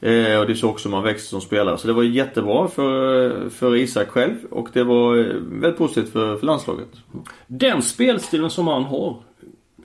Eh, 0.00 0.38
och 0.38 0.46
det 0.46 0.52
är 0.52 0.54
så 0.54 0.68
också 0.70 0.88
man 0.88 1.02
växer 1.02 1.26
som 1.26 1.40
spelare. 1.40 1.78
Så 1.78 1.86
det 1.86 1.92
var 1.92 2.02
jättebra 2.02 2.68
för, 2.68 3.48
för 3.50 3.76
Isak 3.76 4.08
själv 4.08 4.34
och 4.50 4.68
det 4.72 4.84
var 4.84 5.18
eh, 5.18 5.24
väldigt 5.34 5.78
positivt 5.78 6.12
för, 6.12 6.36
för 6.36 6.46
landslaget. 6.46 6.88
Den 7.46 7.82
spelstilen 7.82 8.50
som 8.50 8.66
han 8.66 8.84
har. 8.84 9.16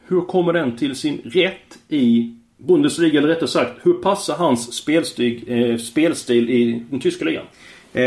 Hur 0.08 0.22
kommer 0.22 0.54
den 0.54 0.78
till 0.78 0.96
sin 0.96 1.22
rätt 1.24 1.80
i 1.88 2.36
Bundesliga? 2.58 3.20
Eller 3.20 3.28
rättare 3.28 3.48
sagt, 3.48 3.72
hur 3.84 3.94
passar 3.94 4.36
hans 4.36 4.74
spelstil, 4.74 5.44
eh, 5.48 5.78
spelstil 5.78 6.50
i 6.50 6.84
den 6.89 7.00
tyska 7.00 7.25
ligan? 7.25 7.46
Eh, 7.93 8.03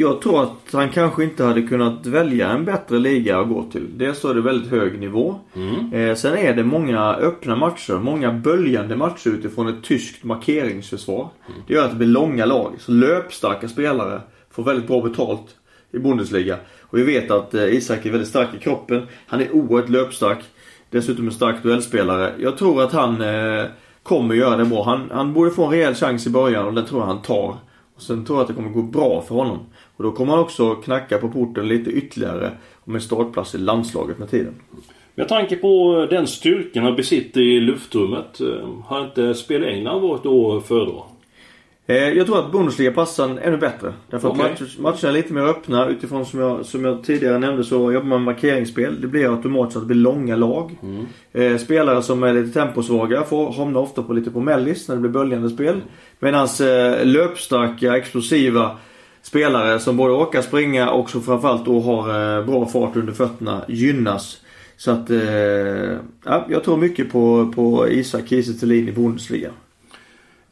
jag 0.00 0.20
tror 0.20 0.42
att 0.42 0.72
han 0.72 0.88
kanske 0.88 1.24
inte 1.24 1.44
hade 1.44 1.62
kunnat 1.62 2.06
välja 2.06 2.48
en 2.48 2.64
bättre 2.64 2.98
liga 2.98 3.38
att 3.38 3.48
gå 3.48 3.62
till. 3.72 3.86
Dels 3.98 4.18
så 4.18 4.28
är 4.28 4.34
det 4.34 4.40
väldigt 4.40 4.70
hög 4.70 5.00
nivå. 5.00 5.40
Eh, 5.92 6.14
sen 6.14 6.38
är 6.38 6.54
det 6.54 6.64
många 6.64 7.14
öppna 7.14 7.56
matcher. 7.56 7.92
Många 7.92 8.32
böljande 8.32 8.96
matcher 8.96 9.28
utifrån 9.28 9.68
ett 9.68 9.82
tyskt 9.84 10.24
markeringsförsvar. 10.24 11.28
Det 11.66 11.74
gör 11.74 11.84
att 11.84 11.90
det 11.90 11.96
blir 11.96 12.08
långa 12.08 12.44
lag. 12.44 12.72
Så 12.78 12.92
löpstarka 12.92 13.68
spelare 13.68 14.20
får 14.50 14.62
väldigt 14.62 14.86
bra 14.86 15.00
betalt 15.00 15.56
i 15.92 15.98
Bundesliga. 15.98 16.56
Och 16.80 16.98
vi 16.98 17.02
vet 17.02 17.30
att 17.30 17.54
eh, 17.54 17.74
Isak 17.74 18.06
är 18.06 18.10
väldigt 18.10 18.28
stark 18.28 18.48
i 18.54 18.58
kroppen. 18.58 19.06
Han 19.26 19.40
är 19.40 19.54
oerhört 19.54 19.88
löpstark. 19.88 20.38
Dessutom 20.90 21.26
en 21.26 21.32
stark 21.32 21.62
duellspelare. 21.62 22.32
Jag 22.38 22.58
tror 22.58 22.82
att 22.82 22.92
han 22.92 23.20
eh, 23.20 23.64
kommer 24.02 24.34
göra 24.34 24.56
det 24.56 24.64
bra. 24.64 24.84
Han, 24.84 25.10
han 25.12 25.32
borde 25.32 25.50
få 25.50 25.64
en 25.64 25.70
rejäl 25.70 25.94
chans 25.94 26.26
i 26.26 26.30
början 26.30 26.66
och 26.66 26.74
den 26.74 26.84
tror 26.84 27.00
jag 27.00 27.06
han 27.06 27.22
tar. 27.22 27.56
Och 27.96 28.02
sen 28.02 28.24
tror 28.24 28.38
jag 28.38 28.42
att 28.42 28.48
det 28.48 28.54
kommer 28.54 28.70
gå 28.70 28.82
bra 28.82 29.22
för 29.22 29.34
honom. 29.34 29.58
Och 29.96 30.04
då 30.04 30.12
kommer 30.12 30.32
han 30.32 30.40
också 30.40 30.74
knacka 30.74 31.18
på 31.18 31.28
porten 31.28 31.68
lite 31.68 31.90
ytterligare 31.90 32.50
om 32.84 32.94
en 32.94 33.00
startplats 33.00 33.54
i 33.54 33.58
landslaget 33.58 34.18
med 34.18 34.30
tiden. 34.30 34.54
Med 35.14 35.28
tanke 35.28 35.56
på 35.56 36.06
den 36.10 36.26
styrkan 36.26 36.84
han 36.84 36.96
besitter 36.96 37.40
i 37.40 37.60
luftrummet. 37.60 38.40
Eh, 38.40 38.68
har 38.84 39.04
inte 39.04 39.34
spel 39.34 39.64
i 39.64 39.66
England 39.66 40.00
varit 40.00 40.22
då 40.22 40.60
föredra? 40.60 41.02
Eh, 41.88 42.08
jag 42.08 42.26
tror 42.26 42.38
att 42.38 42.52
Bundesliga 42.52 42.92
passar 42.92 43.38
ännu 43.42 43.56
bättre. 43.56 43.92
Därför 44.10 44.28
Okej. 44.28 44.44
att 44.44 44.60
match, 44.60 44.76
matcherna 44.78 45.08
är 45.08 45.12
lite 45.12 45.32
mer 45.32 45.42
öppna. 45.42 45.88
Utifrån 45.88 46.26
som 46.26 46.40
jag, 46.40 46.66
som 46.66 46.84
jag 46.84 47.04
tidigare 47.04 47.38
nämnde 47.38 47.64
så 47.64 47.92
jobbar 47.92 48.08
man 48.08 48.24
med 48.24 48.34
markeringsspel. 48.34 49.00
Det 49.00 49.06
blir 49.06 49.36
automatiskt 49.36 49.76
att 49.76 49.82
det 49.82 49.86
blir 49.86 49.96
långa 49.96 50.36
lag. 50.36 50.78
Eh, 51.32 51.56
spelare 51.56 52.02
som 52.02 52.22
är 52.22 52.32
lite 52.32 52.60
temposvaga 52.60 53.22
får 53.22 53.52
hamna 53.52 53.78
ofta 53.78 54.02
på 54.02 54.12
lite 54.12 54.30
på 54.30 54.40
mellis 54.40 54.88
när 54.88 54.94
det 54.94 55.00
blir 55.00 55.10
böljande 55.10 55.50
spel. 55.50 55.80
Medan 56.18 56.48
eh, 56.60 57.04
löpstarka, 57.04 57.96
explosiva 57.96 58.76
spelare 59.22 59.78
som 59.78 59.96
både 59.96 60.14
orkar 60.14 60.42
springa 60.42 60.90
och 60.90 61.10
som 61.10 61.22
framförallt 61.22 61.64
då 61.64 61.80
har 61.80 62.38
eh, 62.38 62.46
bra 62.46 62.66
fart 62.66 62.96
under 62.96 63.12
fötterna 63.12 63.62
gynnas. 63.68 64.40
Så 64.78 64.90
att, 64.90 65.10
ja, 66.24 66.46
jag 66.48 66.64
tror 66.64 66.76
mycket 66.76 67.12
på, 67.12 67.52
på 67.54 67.88
Isak 67.88 68.28
Kiese 68.28 68.66
i 68.66 68.92
Bundesliga. 68.92 69.50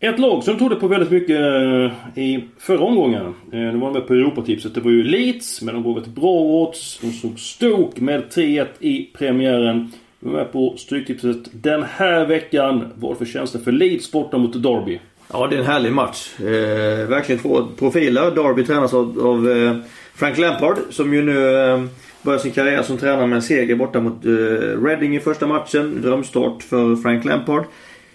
Ett 0.04 0.18
lag 0.18 0.42
som 0.42 0.58
trodde 0.58 0.76
på 0.76 0.88
väldigt 0.88 1.10
mycket 1.10 1.40
eh, 1.40 2.22
i 2.24 2.44
förra 2.58 2.80
omgången. 2.80 3.26
Eh, 3.26 3.58
nu 3.58 3.76
var 3.76 3.90
De 3.90 3.92
med 3.92 4.06
på 4.06 4.14
Europatipset. 4.14 4.74
Det 4.74 4.80
var 4.80 4.90
ju 4.90 5.02
Leeds, 5.02 5.62
men 5.62 5.74
de 5.74 5.84
gav 5.84 5.98
ett 5.98 6.06
bra 6.06 6.40
odds. 6.40 6.98
De 7.00 7.12
såg 7.12 7.38
Stoke 7.38 8.02
med 8.02 8.22
3-1 8.34 8.66
i 8.80 9.10
premiären. 9.18 9.92
De 10.20 10.30
var 10.30 10.38
med 10.38 10.52
på 10.52 10.74
Stryktipset 10.76 11.36
den 11.52 11.82
här 11.82 12.26
veckan. 12.26 12.92
Vad 12.94 13.18
för 13.18 13.24
tjänster 13.24 13.58
för 13.58 13.72
Leeds 13.72 14.12
borta 14.12 14.38
mot 14.38 14.62
Derby? 14.62 15.00
Ja, 15.32 15.46
det 15.46 15.56
är 15.56 15.60
en 15.60 15.66
härlig 15.66 15.92
match. 15.92 16.40
Eh, 16.40 17.08
verkligen 17.08 17.42
två 17.42 17.66
profiler. 17.78 18.30
Derby 18.30 18.64
tränas 18.64 18.94
av, 18.94 19.20
av 19.26 19.50
eh, 19.50 19.76
Frank 20.14 20.38
Lampard 20.38 20.76
som 20.90 21.14
ju 21.14 21.22
nu 21.22 21.56
eh, 21.56 21.84
börjar 22.22 22.38
sin 22.38 22.52
karriär 22.52 22.82
som 22.82 22.98
tränare 22.98 23.26
med 23.26 23.36
en 23.36 23.42
seger 23.42 23.76
borta 23.76 24.00
mot 24.00 24.24
eh, 24.24 24.30
Reading 24.84 25.16
i 25.16 25.20
första 25.20 25.46
matchen. 25.46 26.02
Drömstart 26.02 26.62
för 26.62 26.96
Frank 26.96 27.24
Lampard. 27.24 27.64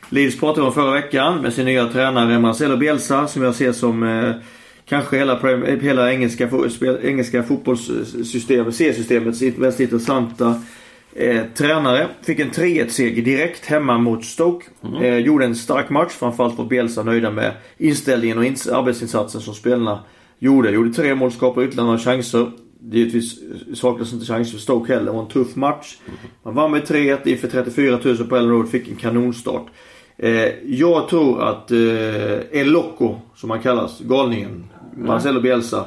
Leeds 0.10 0.40
pratade 0.40 0.68
om 0.68 0.74
förra 0.74 0.92
veckan 0.94 1.42
med 1.42 1.54
sin 1.54 1.66
nya 1.66 1.88
tränare 1.88 2.40
Marcelo 2.40 2.78
Bielsa 2.78 3.28
som 3.28 3.44
jag 3.44 3.56
ser 3.56 3.72
som 3.72 4.04
eh, 4.04 4.32
kanske 4.86 5.18
hela, 5.18 5.52
eh, 5.52 5.80
hela 5.80 6.12
engelska, 6.14 6.50
engelska 7.04 7.44
fotbollssystemet, 7.44 8.76
C-systemets 8.76 9.42
mest 9.58 9.80
intressanta 9.80 10.62
eh, 11.16 11.42
tränare. 11.56 12.08
Fick 12.22 12.40
en 12.40 12.52
3-1 12.52 12.88
seger 12.88 13.22
direkt 13.22 13.66
hemma 13.66 13.98
mot 13.98 14.26
Stoke. 14.26 14.66
Eh, 15.02 15.18
gjorde 15.18 15.46
en 15.46 15.56
stark 15.56 15.90
match. 15.90 16.12
Framförallt 16.12 16.58
var 16.58 16.66
Bielsa 16.66 17.04
nöjda 17.04 17.32
med 17.32 17.52
inställningen 17.78 18.38
och 18.38 18.44
ins- 18.44 18.74
arbetsinsatsen 18.74 19.42
som 19.42 19.54
spelarna 19.54 20.00
gjorde. 20.40 20.72
Gjorde 20.72 20.94
tre 20.94 21.16
mål, 21.16 21.32
skapade 21.32 21.66
ytterligare 21.68 21.86
några 21.88 22.00
chanser. 22.00 22.52
Givetvis 22.92 23.40
saknas 23.74 24.14
inte 24.14 24.26
chanser 24.26 24.52
för 24.52 24.60
Stoke 24.60 24.94
heller. 24.94 25.06
Det 25.06 25.12
var 25.12 25.22
en 25.22 25.28
tuff 25.30 25.56
match. 25.56 25.98
Man 26.44 26.56
vann 26.56 26.72
med 26.72 26.82
3-1 26.84 27.18
inför 27.28 27.48
34 27.48 28.00
000 28.04 28.18
på 28.18 28.36
Ellen 28.38 28.50
Road. 28.52 28.70
Fick 28.70 28.88
en 28.90 28.96
kanonstart. 28.96 29.66
Eh, 30.20 30.50
jag 30.66 31.08
tror 31.08 31.42
att 31.44 31.72
eh, 31.72 32.60
El 32.62 32.72
Loco, 32.72 33.16
som 33.36 33.50
han 33.50 33.60
kallas, 33.60 34.00
galningen, 34.00 34.64
Marcelo 34.98 35.42
Bielsa, 35.42 35.86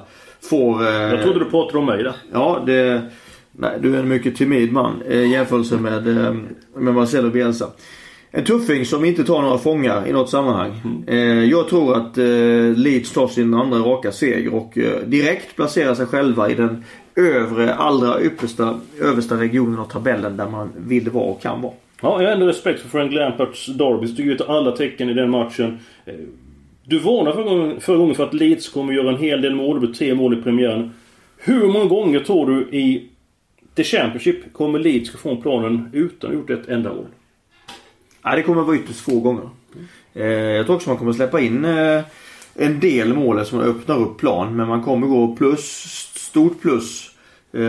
får... 0.51 0.87
Eh, 0.87 0.93
Jag 0.95 1.23
trodde 1.23 1.39
du 1.39 1.45
pratade 1.51 1.79
om 1.79 1.87
mig 1.87 2.03
där. 2.03 2.15
Ja, 2.33 2.63
det... 2.67 3.03
Nej, 3.53 3.79
du 3.81 3.95
är 3.95 4.01
en 4.01 4.09
mycket 4.09 4.37
timid 4.37 4.73
man 4.73 5.03
eh, 5.09 5.17
i 5.19 5.33
jämförelse 5.33 5.77
med, 5.77 6.09
eh, 6.09 6.35
med 6.77 6.95
Marcelo 6.95 7.31
Bielsa. 7.31 7.67
En 8.31 8.45
tuffing 8.45 8.87
som 8.87 9.05
inte 9.05 9.25
tar 9.25 9.43
några 9.43 9.59
fångar 9.59 10.07
i 10.09 10.13
något 10.13 10.31
sammanhang. 10.31 11.03
Eh, 11.07 11.45
jag 11.45 11.69
tror 11.69 11.97
att 11.97 12.19
eh, 12.19 12.25
Leeds 12.77 13.13
tar 13.13 13.29
sin 13.29 13.55
andra 13.55 13.79
raka 13.79 14.13
seger 14.13 14.55
och 14.55 14.79
eh, 14.79 15.01
direkt 15.07 15.57
placerar 15.57 15.95
sig 15.95 16.07
själva 16.07 16.51
i 16.51 16.55
den 16.55 16.85
övre, 17.17 17.75
allra 17.75 18.21
yppersta, 18.21 18.81
översta 19.01 19.41
regionen 19.41 19.79
av 19.79 19.85
tabellen 19.85 20.37
där 20.37 20.49
man 20.49 20.71
vill 20.77 21.11
vara 21.11 21.25
och 21.25 21.43
kan 21.43 21.61
vara. 21.63 21.73
Ja, 22.03 22.23
jag 22.23 22.29
har 22.29 22.35
ändå 22.35 22.47
respekt 22.47 22.81
för 22.81 22.89
Frank 22.89 23.13
Lampards 23.13 23.67
Derby. 23.67 24.07
Stod 24.07 24.27
ut 24.27 24.41
alla 24.41 24.73
tecken 24.73 25.09
i 25.09 25.15
den 25.15 25.31
matchen. 25.31 25.79
Eh, 26.05 26.15
du 26.85 26.99
varnade 26.99 27.37
förra 27.37 27.45
gången, 27.45 27.81
förra 27.81 27.97
gången 27.97 28.15
för 28.15 28.25
att 28.25 28.35
Leeds 28.35 28.69
kommer 28.69 28.93
göra 28.93 29.09
en 29.09 29.19
hel 29.19 29.43
del 29.43 29.55
mål. 29.55 29.81
Det 29.81 29.87
blir 29.87 29.95
tre 29.97 30.15
mål 30.15 30.39
i 30.39 30.43
premiären. 30.43 30.95
Hur 31.37 31.67
många 31.67 31.85
gånger 31.85 32.21
tror 32.21 32.47
du 32.47 32.77
i 32.77 33.09
The 33.75 33.85
Championship 33.85 34.53
kommer 34.53 34.79
Leeds 34.79 35.11
gå 35.11 35.19
från 35.19 35.43
planen 35.43 35.91
utan 35.93 36.31
att 36.31 36.37
ha 36.37 36.41
gjort 36.41 36.51
ett 36.51 36.69
enda 36.69 36.95
mål? 36.95 37.07
Nej, 38.25 38.37
det 38.37 38.43
kommer 38.43 38.63
vara 38.63 38.77
ytterst 38.77 39.01
få 39.01 39.21
gånger. 39.21 39.49
Eh, 40.15 40.27
jag 40.27 40.67
tror 40.67 40.77
också 40.77 40.89
man 40.91 40.99
kommer 40.99 41.13
släppa 41.13 41.41
in 41.41 41.65
eh, 41.65 42.03
en 42.55 42.81
del 42.81 43.15
mål 43.15 43.47
som 43.47 43.61
öppnar 43.61 43.99
upp 43.99 44.19
plan. 44.19 44.57
Men 44.57 44.69
man 44.69 44.83
kommer 44.83 45.07
gå 45.07 45.37
plus, 45.37 45.65
stort 46.15 46.63
plus 46.63 47.09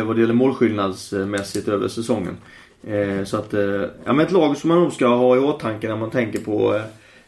vad 0.05 0.15
det 0.15 0.21
gäller 0.21 0.33
målskillnadsmässigt 0.33 1.67
över 1.67 1.87
säsongen. 1.87 2.37
Eh, 2.87 3.23
så 3.23 3.37
att, 3.37 3.53
eh, 3.53 3.61
ja 4.05 4.13
men 4.13 4.19
ett 4.19 4.31
lag 4.31 4.57
som 4.57 4.67
man 4.67 4.79
nog 4.79 4.93
ska 4.93 5.07
ha 5.07 5.35
i 5.35 5.39
åtanke 5.39 5.87
när 5.87 5.95
man 5.95 6.11
tänker 6.11 6.39
på 6.39 6.75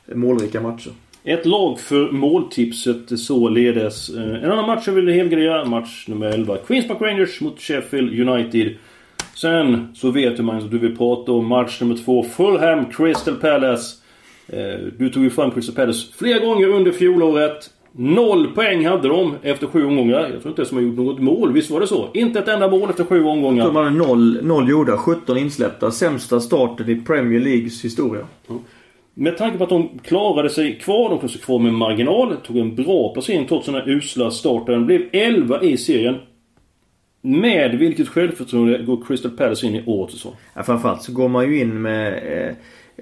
eh, 0.07 0.15
målrika 0.15 0.62
matcher. 0.62 0.91
Ett 1.24 1.45
lag 1.45 1.79
för 1.79 2.12
måltipset 2.12 3.19
således. 3.19 4.09
Eh, 4.09 4.43
En 4.43 4.51
annan 4.51 4.65
match 4.67 4.83
jag 4.88 4.93
ville 4.93 5.12
helgardera. 5.12 5.65
Match 5.65 6.05
nummer 6.07 6.27
11. 6.29 6.57
Queens 6.67 6.88
Park 6.88 7.01
Rangers 7.01 7.41
mot 7.41 7.59
Sheffield 7.62 8.29
United. 8.29 8.75
Sen 9.35 9.88
så 9.95 10.12
vet 10.12 10.38
du 10.38 10.43
Magnus 10.43 10.63
att 10.63 10.71
du 10.71 10.77
vill 10.79 10.97
prata 10.97 11.31
om 11.31 11.47
match 11.47 11.81
nummer 11.81 11.95
2. 12.05 12.24
Fulham 12.24 12.85
Crystal 12.85 13.35
Palace. 13.35 13.95
Eh, 14.47 14.79
Du 14.97 15.09
tog 15.09 15.24
ju 15.24 15.29
fram 15.29 15.51
Crystal 15.51 15.75
Palace 15.75 16.07
flera 16.17 16.39
gånger 16.45 16.67
under 16.67 16.91
fjolåret. 16.91 17.69
Noll 17.97 18.47
poäng 18.47 18.85
hade 18.85 19.07
de 19.07 19.35
efter 19.41 19.67
sju 19.67 19.85
omgångar. 19.85 20.19
Jag 20.19 20.41
tror 20.41 20.47
inte 20.47 20.61
ens 20.61 20.69
de 20.69 20.75
har 20.75 20.83
gjort 20.83 20.97
något 20.97 21.19
mål. 21.19 21.53
Visst 21.53 21.71
var 21.71 21.79
det 21.79 21.87
så? 21.87 22.09
Inte 22.13 22.39
ett 22.39 22.47
enda 22.47 22.67
mål 22.67 22.89
efter 22.89 23.03
sju 23.03 23.23
omgångar. 23.23 23.65
De 23.65 23.75
hade 23.75 23.89
noll, 23.89 24.39
noll 24.43 24.69
gjorda, 24.69 24.97
17 24.97 25.37
insläppta. 25.37 25.91
Sämsta 25.91 26.39
starten 26.39 26.89
i 26.89 26.95
Premier 26.95 27.39
Leagues 27.39 27.85
historia. 27.85 28.25
Med 29.13 29.37
tanke 29.37 29.57
på 29.57 29.63
att 29.63 29.69
de 29.69 29.99
klarade 30.03 30.49
sig 30.49 30.79
kvar, 30.79 31.09
de 31.09 31.17
klarade 31.17 31.29
sig 31.29 31.41
kvar 31.41 31.59
med 31.59 31.73
marginal. 31.73 32.35
Tog 32.35 32.57
en 32.57 32.75
bra 32.75 33.13
placering 33.13 33.47
trots 33.47 33.65
den 33.65 33.75
här 33.75 33.89
usla 33.89 34.31
starten. 34.31 34.85
Blev 34.85 35.01
11 35.11 35.61
i 35.61 35.77
serien. 35.77 36.15
Med 37.21 37.75
vilket 37.75 38.07
självförtroende 38.07 38.77
går 38.77 39.03
Crystal 39.07 39.31
Palace 39.31 39.67
in 39.67 39.75
i 39.75 39.83
årets 39.85 40.13
säsong? 40.13 40.33
Ja, 40.53 40.63
framförallt 40.63 41.01
så 41.01 41.11
går 41.11 41.27
man 41.27 41.51
ju 41.51 41.59
in 41.59 41.81
med, 41.81 42.13
eh, 42.13 42.55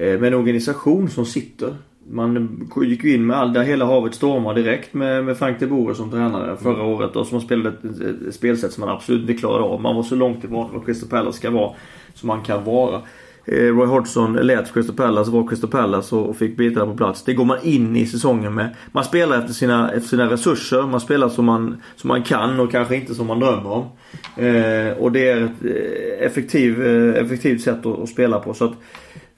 eh, 0.08 0.20
med 0.20 0.28
en 0.28 0.34
organisation 0.34 1.10
som 1.10 1.26
sitter. 1.26 1.76
Man 2.10 2.70
gick 2.82 3.04
ju 3.04 3.14
in 3.14 3.26
med 3.26 3.38
all, 3.38 3.54
där 3.54 3.64
hela 3.64 3.86
havet 3.86 4.16
stormar 4.16 4.54
direkt 4.54 4.94
med, 4.94 5.26
med 5.26 5.38
Frank 5.38 5.60
de 5.60 5.68
Boer 5.68 5.94
som 5.94 6.12
tränare 6.12 6.58
förra 6.58 6.84
året 6.84 7.16
och 7.16 7.28
som 7.28 7.42
spelade 7.42 7.70
ett, 7.70 8.02
ett, 8.02 8.28
ett 8.28 8.36
spelsätt 8.36 8.74
som 8.74 8.82
man 8.82 8.96
absolut 8.96 9.22
inte 9.22 9.34
klarade 9.34 9.64
av. 9.64 9.82
Man 9.82 9.96
var 9.96 10.04
så 10.04 10.16
långt 10.16 10.44
ifrån 10.44 10.70
vad 10.74 10.86
Crystal 10.86 11.10
Palace 11.10 11.38
ska 11.38 11.50
vara 11.50 11.72
som 12.14 12.28
man 12.28 12.42
kan 12.42 12.64
vara. 12.64 13.02
Eh, 13.46 13.56
Roy 13.56 13.88
Hodgson 13.88 14.34
lät 14.34 14.74
Crystal 14.74 14.96
Palace 14.96 15.32
vara 15.32 15.48
Crystal 15.48 15.70
Palace 15.70 16.16
och, 16.16 16.30
och 16.30 16.38
fick 16.38 16.58
bitarna 16.58 16.86
på 16.86 16.98
plats. 16.98 17.24
Det 17.24 17.34
går 17.34 17.46
man 17.46 17.58
in 17.64 17.96
i 17.96 18.06
säsongen 18.06 18.54
med. 18.54 18.76
Man 18.92 19.04
spelar 19.04 19.40
efter 19.40 19.54
sina, 19.54 19.92
efter 19.92 20.10
sina 20.10 20.30
resurser. 20.30 20.82
Man 20.82 21.00
spelar 21.00 21.30
som 21.30 21.46
man, 21.46 21.82
som 21.96 22.08
man 22.08 22.24
kan 22.24 22.60
och 22.60 22.72
kanske 22.72 22.96
inte 22.96 23.16
som 23.16 23.28
man 23.28 23.40
drömmer 23.40 23.72
om. 23.72 23.86
Eh, 24.38 24.98
och 24.98 25.12
det 25.12 25.30
är 25.30 25.42
ett 25.44 25.66
eh, 25.66 26.26
effektiv, 26.26 26.88
eh, 26.88 27.24
effektivt 27.24 27.62
sätt 27.62 27.86
att, 27.86 28.00
att 28.00 28.10
spela 28.10 28.40
på. 28.40 28.54
Så 28.54 28.66
att 28.66 28.74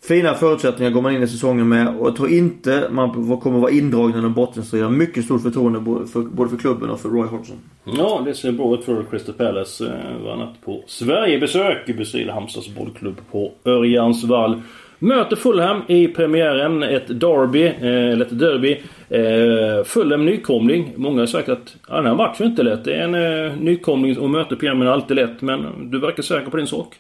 Fina 0.07 0.33
förutsättningar 0.33 0.91
går 0.91 1.01
man 1.01 1.15
in 1.15 1.24
i 1.24 1.27
säsongen 1.27 1.69
med 1.69 1.88
och 2.00 2.07
jag 2.07 2.15
tror 2.15 2.29
inte 2.29 2.88
man 2.91 3.38
kommer 3.41 3.59
vara 3.59 3.71
indragen 3.71 4.19
i 4.19 4.21
någon 4.21 4.33
bottenstrid. 4.33 4.81
Jag 4.81 4.88
har 4.88 4.93
mycket 4.93 5.25
stort 5.25 5.41
förtroende 5.41 5.79
både 5.79 6.07
för, 6.07 6.19
både 6.19 6.50
för 6.50 6.57
klubben 6.57 6.89
och 6.89 7.00
för 7.00 7.09
Roy 7.09 7.27
Hodgson. 7.27 7.57
Ja, 7.83 8.21
det 8.25 8.33
ser 8.33 8.51
bra 8.51 8.74
ut 8.74 8.83
för 8.83 9.03
Crystal 9.12 9.35
Palace. 9.35 9.85
Eh, 9.85 10.24
Var 10.25 10.35
natt 10.35 10.62
på 10.65 10.83
Sverigebesök 10.88 11.89
i 11.89 11.93
Brasil 11.93 12.29
Halmstads 12.29 12.75
bollklubb 12.75 13.21
på 13.31 13.51
Örjansvall. 13.65 14.62
Möter 15.00 15.35
Fulham 15.35 15.81
i 15.88 16.07
premiären. 16.07 16.83
Ett 16.83 17.07
derby, 17.19 17.65
eh, 17.65 18.12
eller 18.12 18.25
ett 18.25 18.39
derby. 18.39 18.81
Eh, 19.09 19.83
Fulham 19.85 20.25
nykomling. 20.25 20.93
Många 20.95 21.21
har 21.21 21.25
sagt 21.27 21.50
att 21.50 21.75
ja, 21.89 21.95
den 21.95 22.05
här 22.05 22.15
matchen 22.15 22.45
är 22.45 22.50
inte 22.50 22.63
lätt. 22.63 22.83
Det 22.83 22.93
är 22.93 23.03
en 23.03 23.45
eh, 23.45 23.57
nykomling 23.59 24.19
och 24.19 24.29
möter 24.29 24.55
premiären 24.55 24.88
är 24.88 24.91
alltid 24.91 25.15
lätt. 25.17 25.41
Men 25.41 25.91
du 25.91 26.00
verkar 26.00 26.24
säker 26.24 26.51
på 26.51 26.57
din 26.57 26.67
sak. 26.67 26.95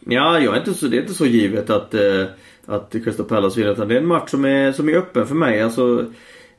Ja, 0.00 0.40
jag 0.40 0.54
är 0.54 0.58
inte 0.58 0.74
så, 0.74 0.86
det 0.86 0.96
är 0.96 1.00
inte 1.00 1.14
så 1.14 1.26
givet 1.26 1.70
att, 1.70 1.94
eh, 1.94 2.24
att 2.66 2.92
Crystal 3.04 3.26
Palace 3.26 3.60
vinner. 3.60 3.72
Utan 3.72 3.88
det 3.88 3.94
är 3.94 3.98
en 3.98 4.06
match 4.06 4.30
som 4.30 4.44
är, 4.44 4.72
som 4.72 4.88
är 4.88 4.96
öppen 4.96 5.26
för 5.26 5.34
mig. 5.34 5.62
Alltså, 5.62 6.06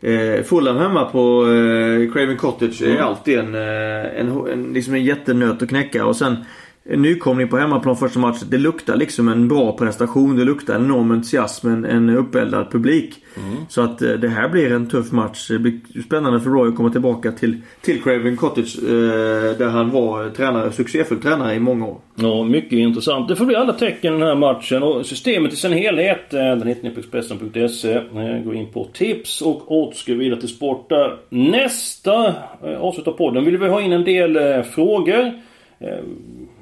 eh, 0.02 0.44
Fulham 0.44 0.78
hemma 0.78 1.06
på 1.06 1.48
eh, 1.48 2.14
Craven 2.14 2.38
Cottage 2.38 2.82
är 2.82 2.98
alltid 2.98 3.40
en, 3.40 3.56
eh, 3.56 4.20
en, 4.20 4.48
en, 4.52 4.74
liksom 4.74 4.94
en 4.94 5.04
jättenöt 5.04 5.62
att 5.62 5.70
knäcka. 5.70 6.06
Och 6.06 6.16
sen 6.16 6.38
en 6.84 7.02
nykomling 7.02 7.48
på 7.48 7.58
hemmaplan 7.58 7.98
första 7.98 8.20
matchen. 8.20 8.48
Det 8.52 8.58
luktar 8.58 8.96
liksom 8.96 9.28
en 9.28 9.48
bra 9.48 9.78
prestation. 9.78 10.36
Det 10.36 10.44
luktar 10.44 10.76
en 10.76 10.86
enorm 10.86 11.12
entusiasm. 11.12 11.68
En, 11.68 11.86
en 11.86 12.10
uppeldad 12.10 12.72
publik. 12.72 13.16
Mm. 13.38 13.56
Så 13.70 13.82
att 13.82 14.02
eh, 14.02 14.12
det 14.12 14.28
här 14.28 14.50
blir 14.50 14.72
en 14.72 14.90
tuff 14.90 15.12
match. 15.12 15.48
Det 15.48 15.60
blir 15.60 15.80
spännande 16.06 16.40
för 16.40 16.50
Roy 16.50 16.70
att 16.70 16.76
komma 16.76 16.90
tillbaka 16.90 17.32
till, 17.32 17.58
till 17.82 18.02
Craven 18.02 18.38
Cottage. 18.38 18.78
Eh, 18.84 19.58
där 19.58 19.70
han 19.70 19.90
var 19.90 20.30
tränare, 20.30 20.72
succéfull 20.72 21.22
tränare 21.22 21.56
i 21.56 21.60
många 21.60 21.86
år. 21.86 21.98
Ja, 22.16 22.44
mycket 22.44 22.74
intressant. 22.74 23.28
Det 23.28 23.36
får 23.36 23.46
bli 23.46 23.56
alla 23.56 23.74
tecken 23.74 24.14
den 24.14 24.22
här 24.22 24.36
matchen. 24.36 24.84
Och 24.84 25.06
systemet 25.06 25.54
i 25.54 25.56
sin 25.56 25.74
helhet, 25.74 26.34
eh, 26.34 26.40
den 26.40 26.68
hittar 26.68 26.84
ni 26.84 26.90
på 26.90 27.00
Expressen.se. 27.00 27.94
Eh, 27.94 28.44
gå 28.46 28.54
in 28.54 28.68
på 28.74 28.88
tips 28.94 29.42
och 29.42 29.72
odds. 29.72 30.06
Gå 30.06 30.14
vidare 30.14 30.40
till 30.40 30.50
sport 30.50 30.90
där. 30.90 31.18
Nästa 31.30 32.34
avsnitt 32.80 33.08
av 33.08 33.12
podden 33.12 33.46
vill 33.46 33.58
vi 33.58 33.68
ha 33.68 33.82
in 33.82 33.92
en 33.92 34.04
del 34.04 34.64
frågor. 34.64 35.32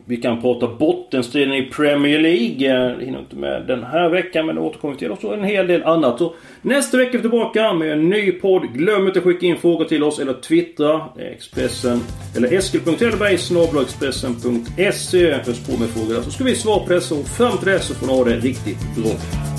Vi 0.10 0.18
kan 0.18 0.42
prata 0.42 0.68
bottenstriden 0.68 1.54
i 1.54 1.64
Premier 1.64 2.20
League. 2.20 2.96
Det 2.98 3.06
hinner 3.06 3.20
inte 3.20 3.36
med 3.36 3.68
den 3.68 3.84
här 3.84 4.10
veckan 4.10 4.46
men 4.46 4.56
det 4.56 4.62
återkommer 4.62 4.94
vi 4.94 5.00
till. 5.00 5.12
Och 5.12 5.20
så 5.22 5.34
en 5.34 5.44
hel 5.44 5.68
del 5.68 5.84
annat. 5.84 6.20
Så 6.20 6.34
nästa 6.62 6.98
vecka 6.98 7.10
är 7.10 7.18
vi 7.18 7.22
tillbaka 7.22 7.74
med 7.74 7.92
en 7.92 8.10
ny 8.10 8.32
podd. 8.32 8.74
Glöm 8.74 9.08
inte 9.08 9.20
att 9.20 9.26
skicka 9.26 9.46
in 9.46 9.58
frågor 9.58 9.86
till 9.86 10.04
oss 10.04 10.20
eller 10.20 10.34
twittra. 10.34 11.02
Expressen 11.18 12.00
eller 12.38 12.54
eskil.hellberg 12.54 13.34
Expressen.se 13.82 15.32
Ös 15.32 15.68
på 15.68 15.78
med 15.80 15.90
frågor 15.90 16.22
så 16.22 16.32
ska 16.32 16.44
vi 16.44 16.56
svara 16.56 16.80
på 16.80 16.94
dessa 16.94 17.16
och 17.16 17.28
fram 17.28 17.58
till 17.58 17.68
dess 17.68 17.88
så 17.88 17.94
får 17.94 18.08
ni 18.08 18.14
ha 18.14 18.24
det 18.24 18.36
riktigt 18.36 18.96
bra. 18.96 19.59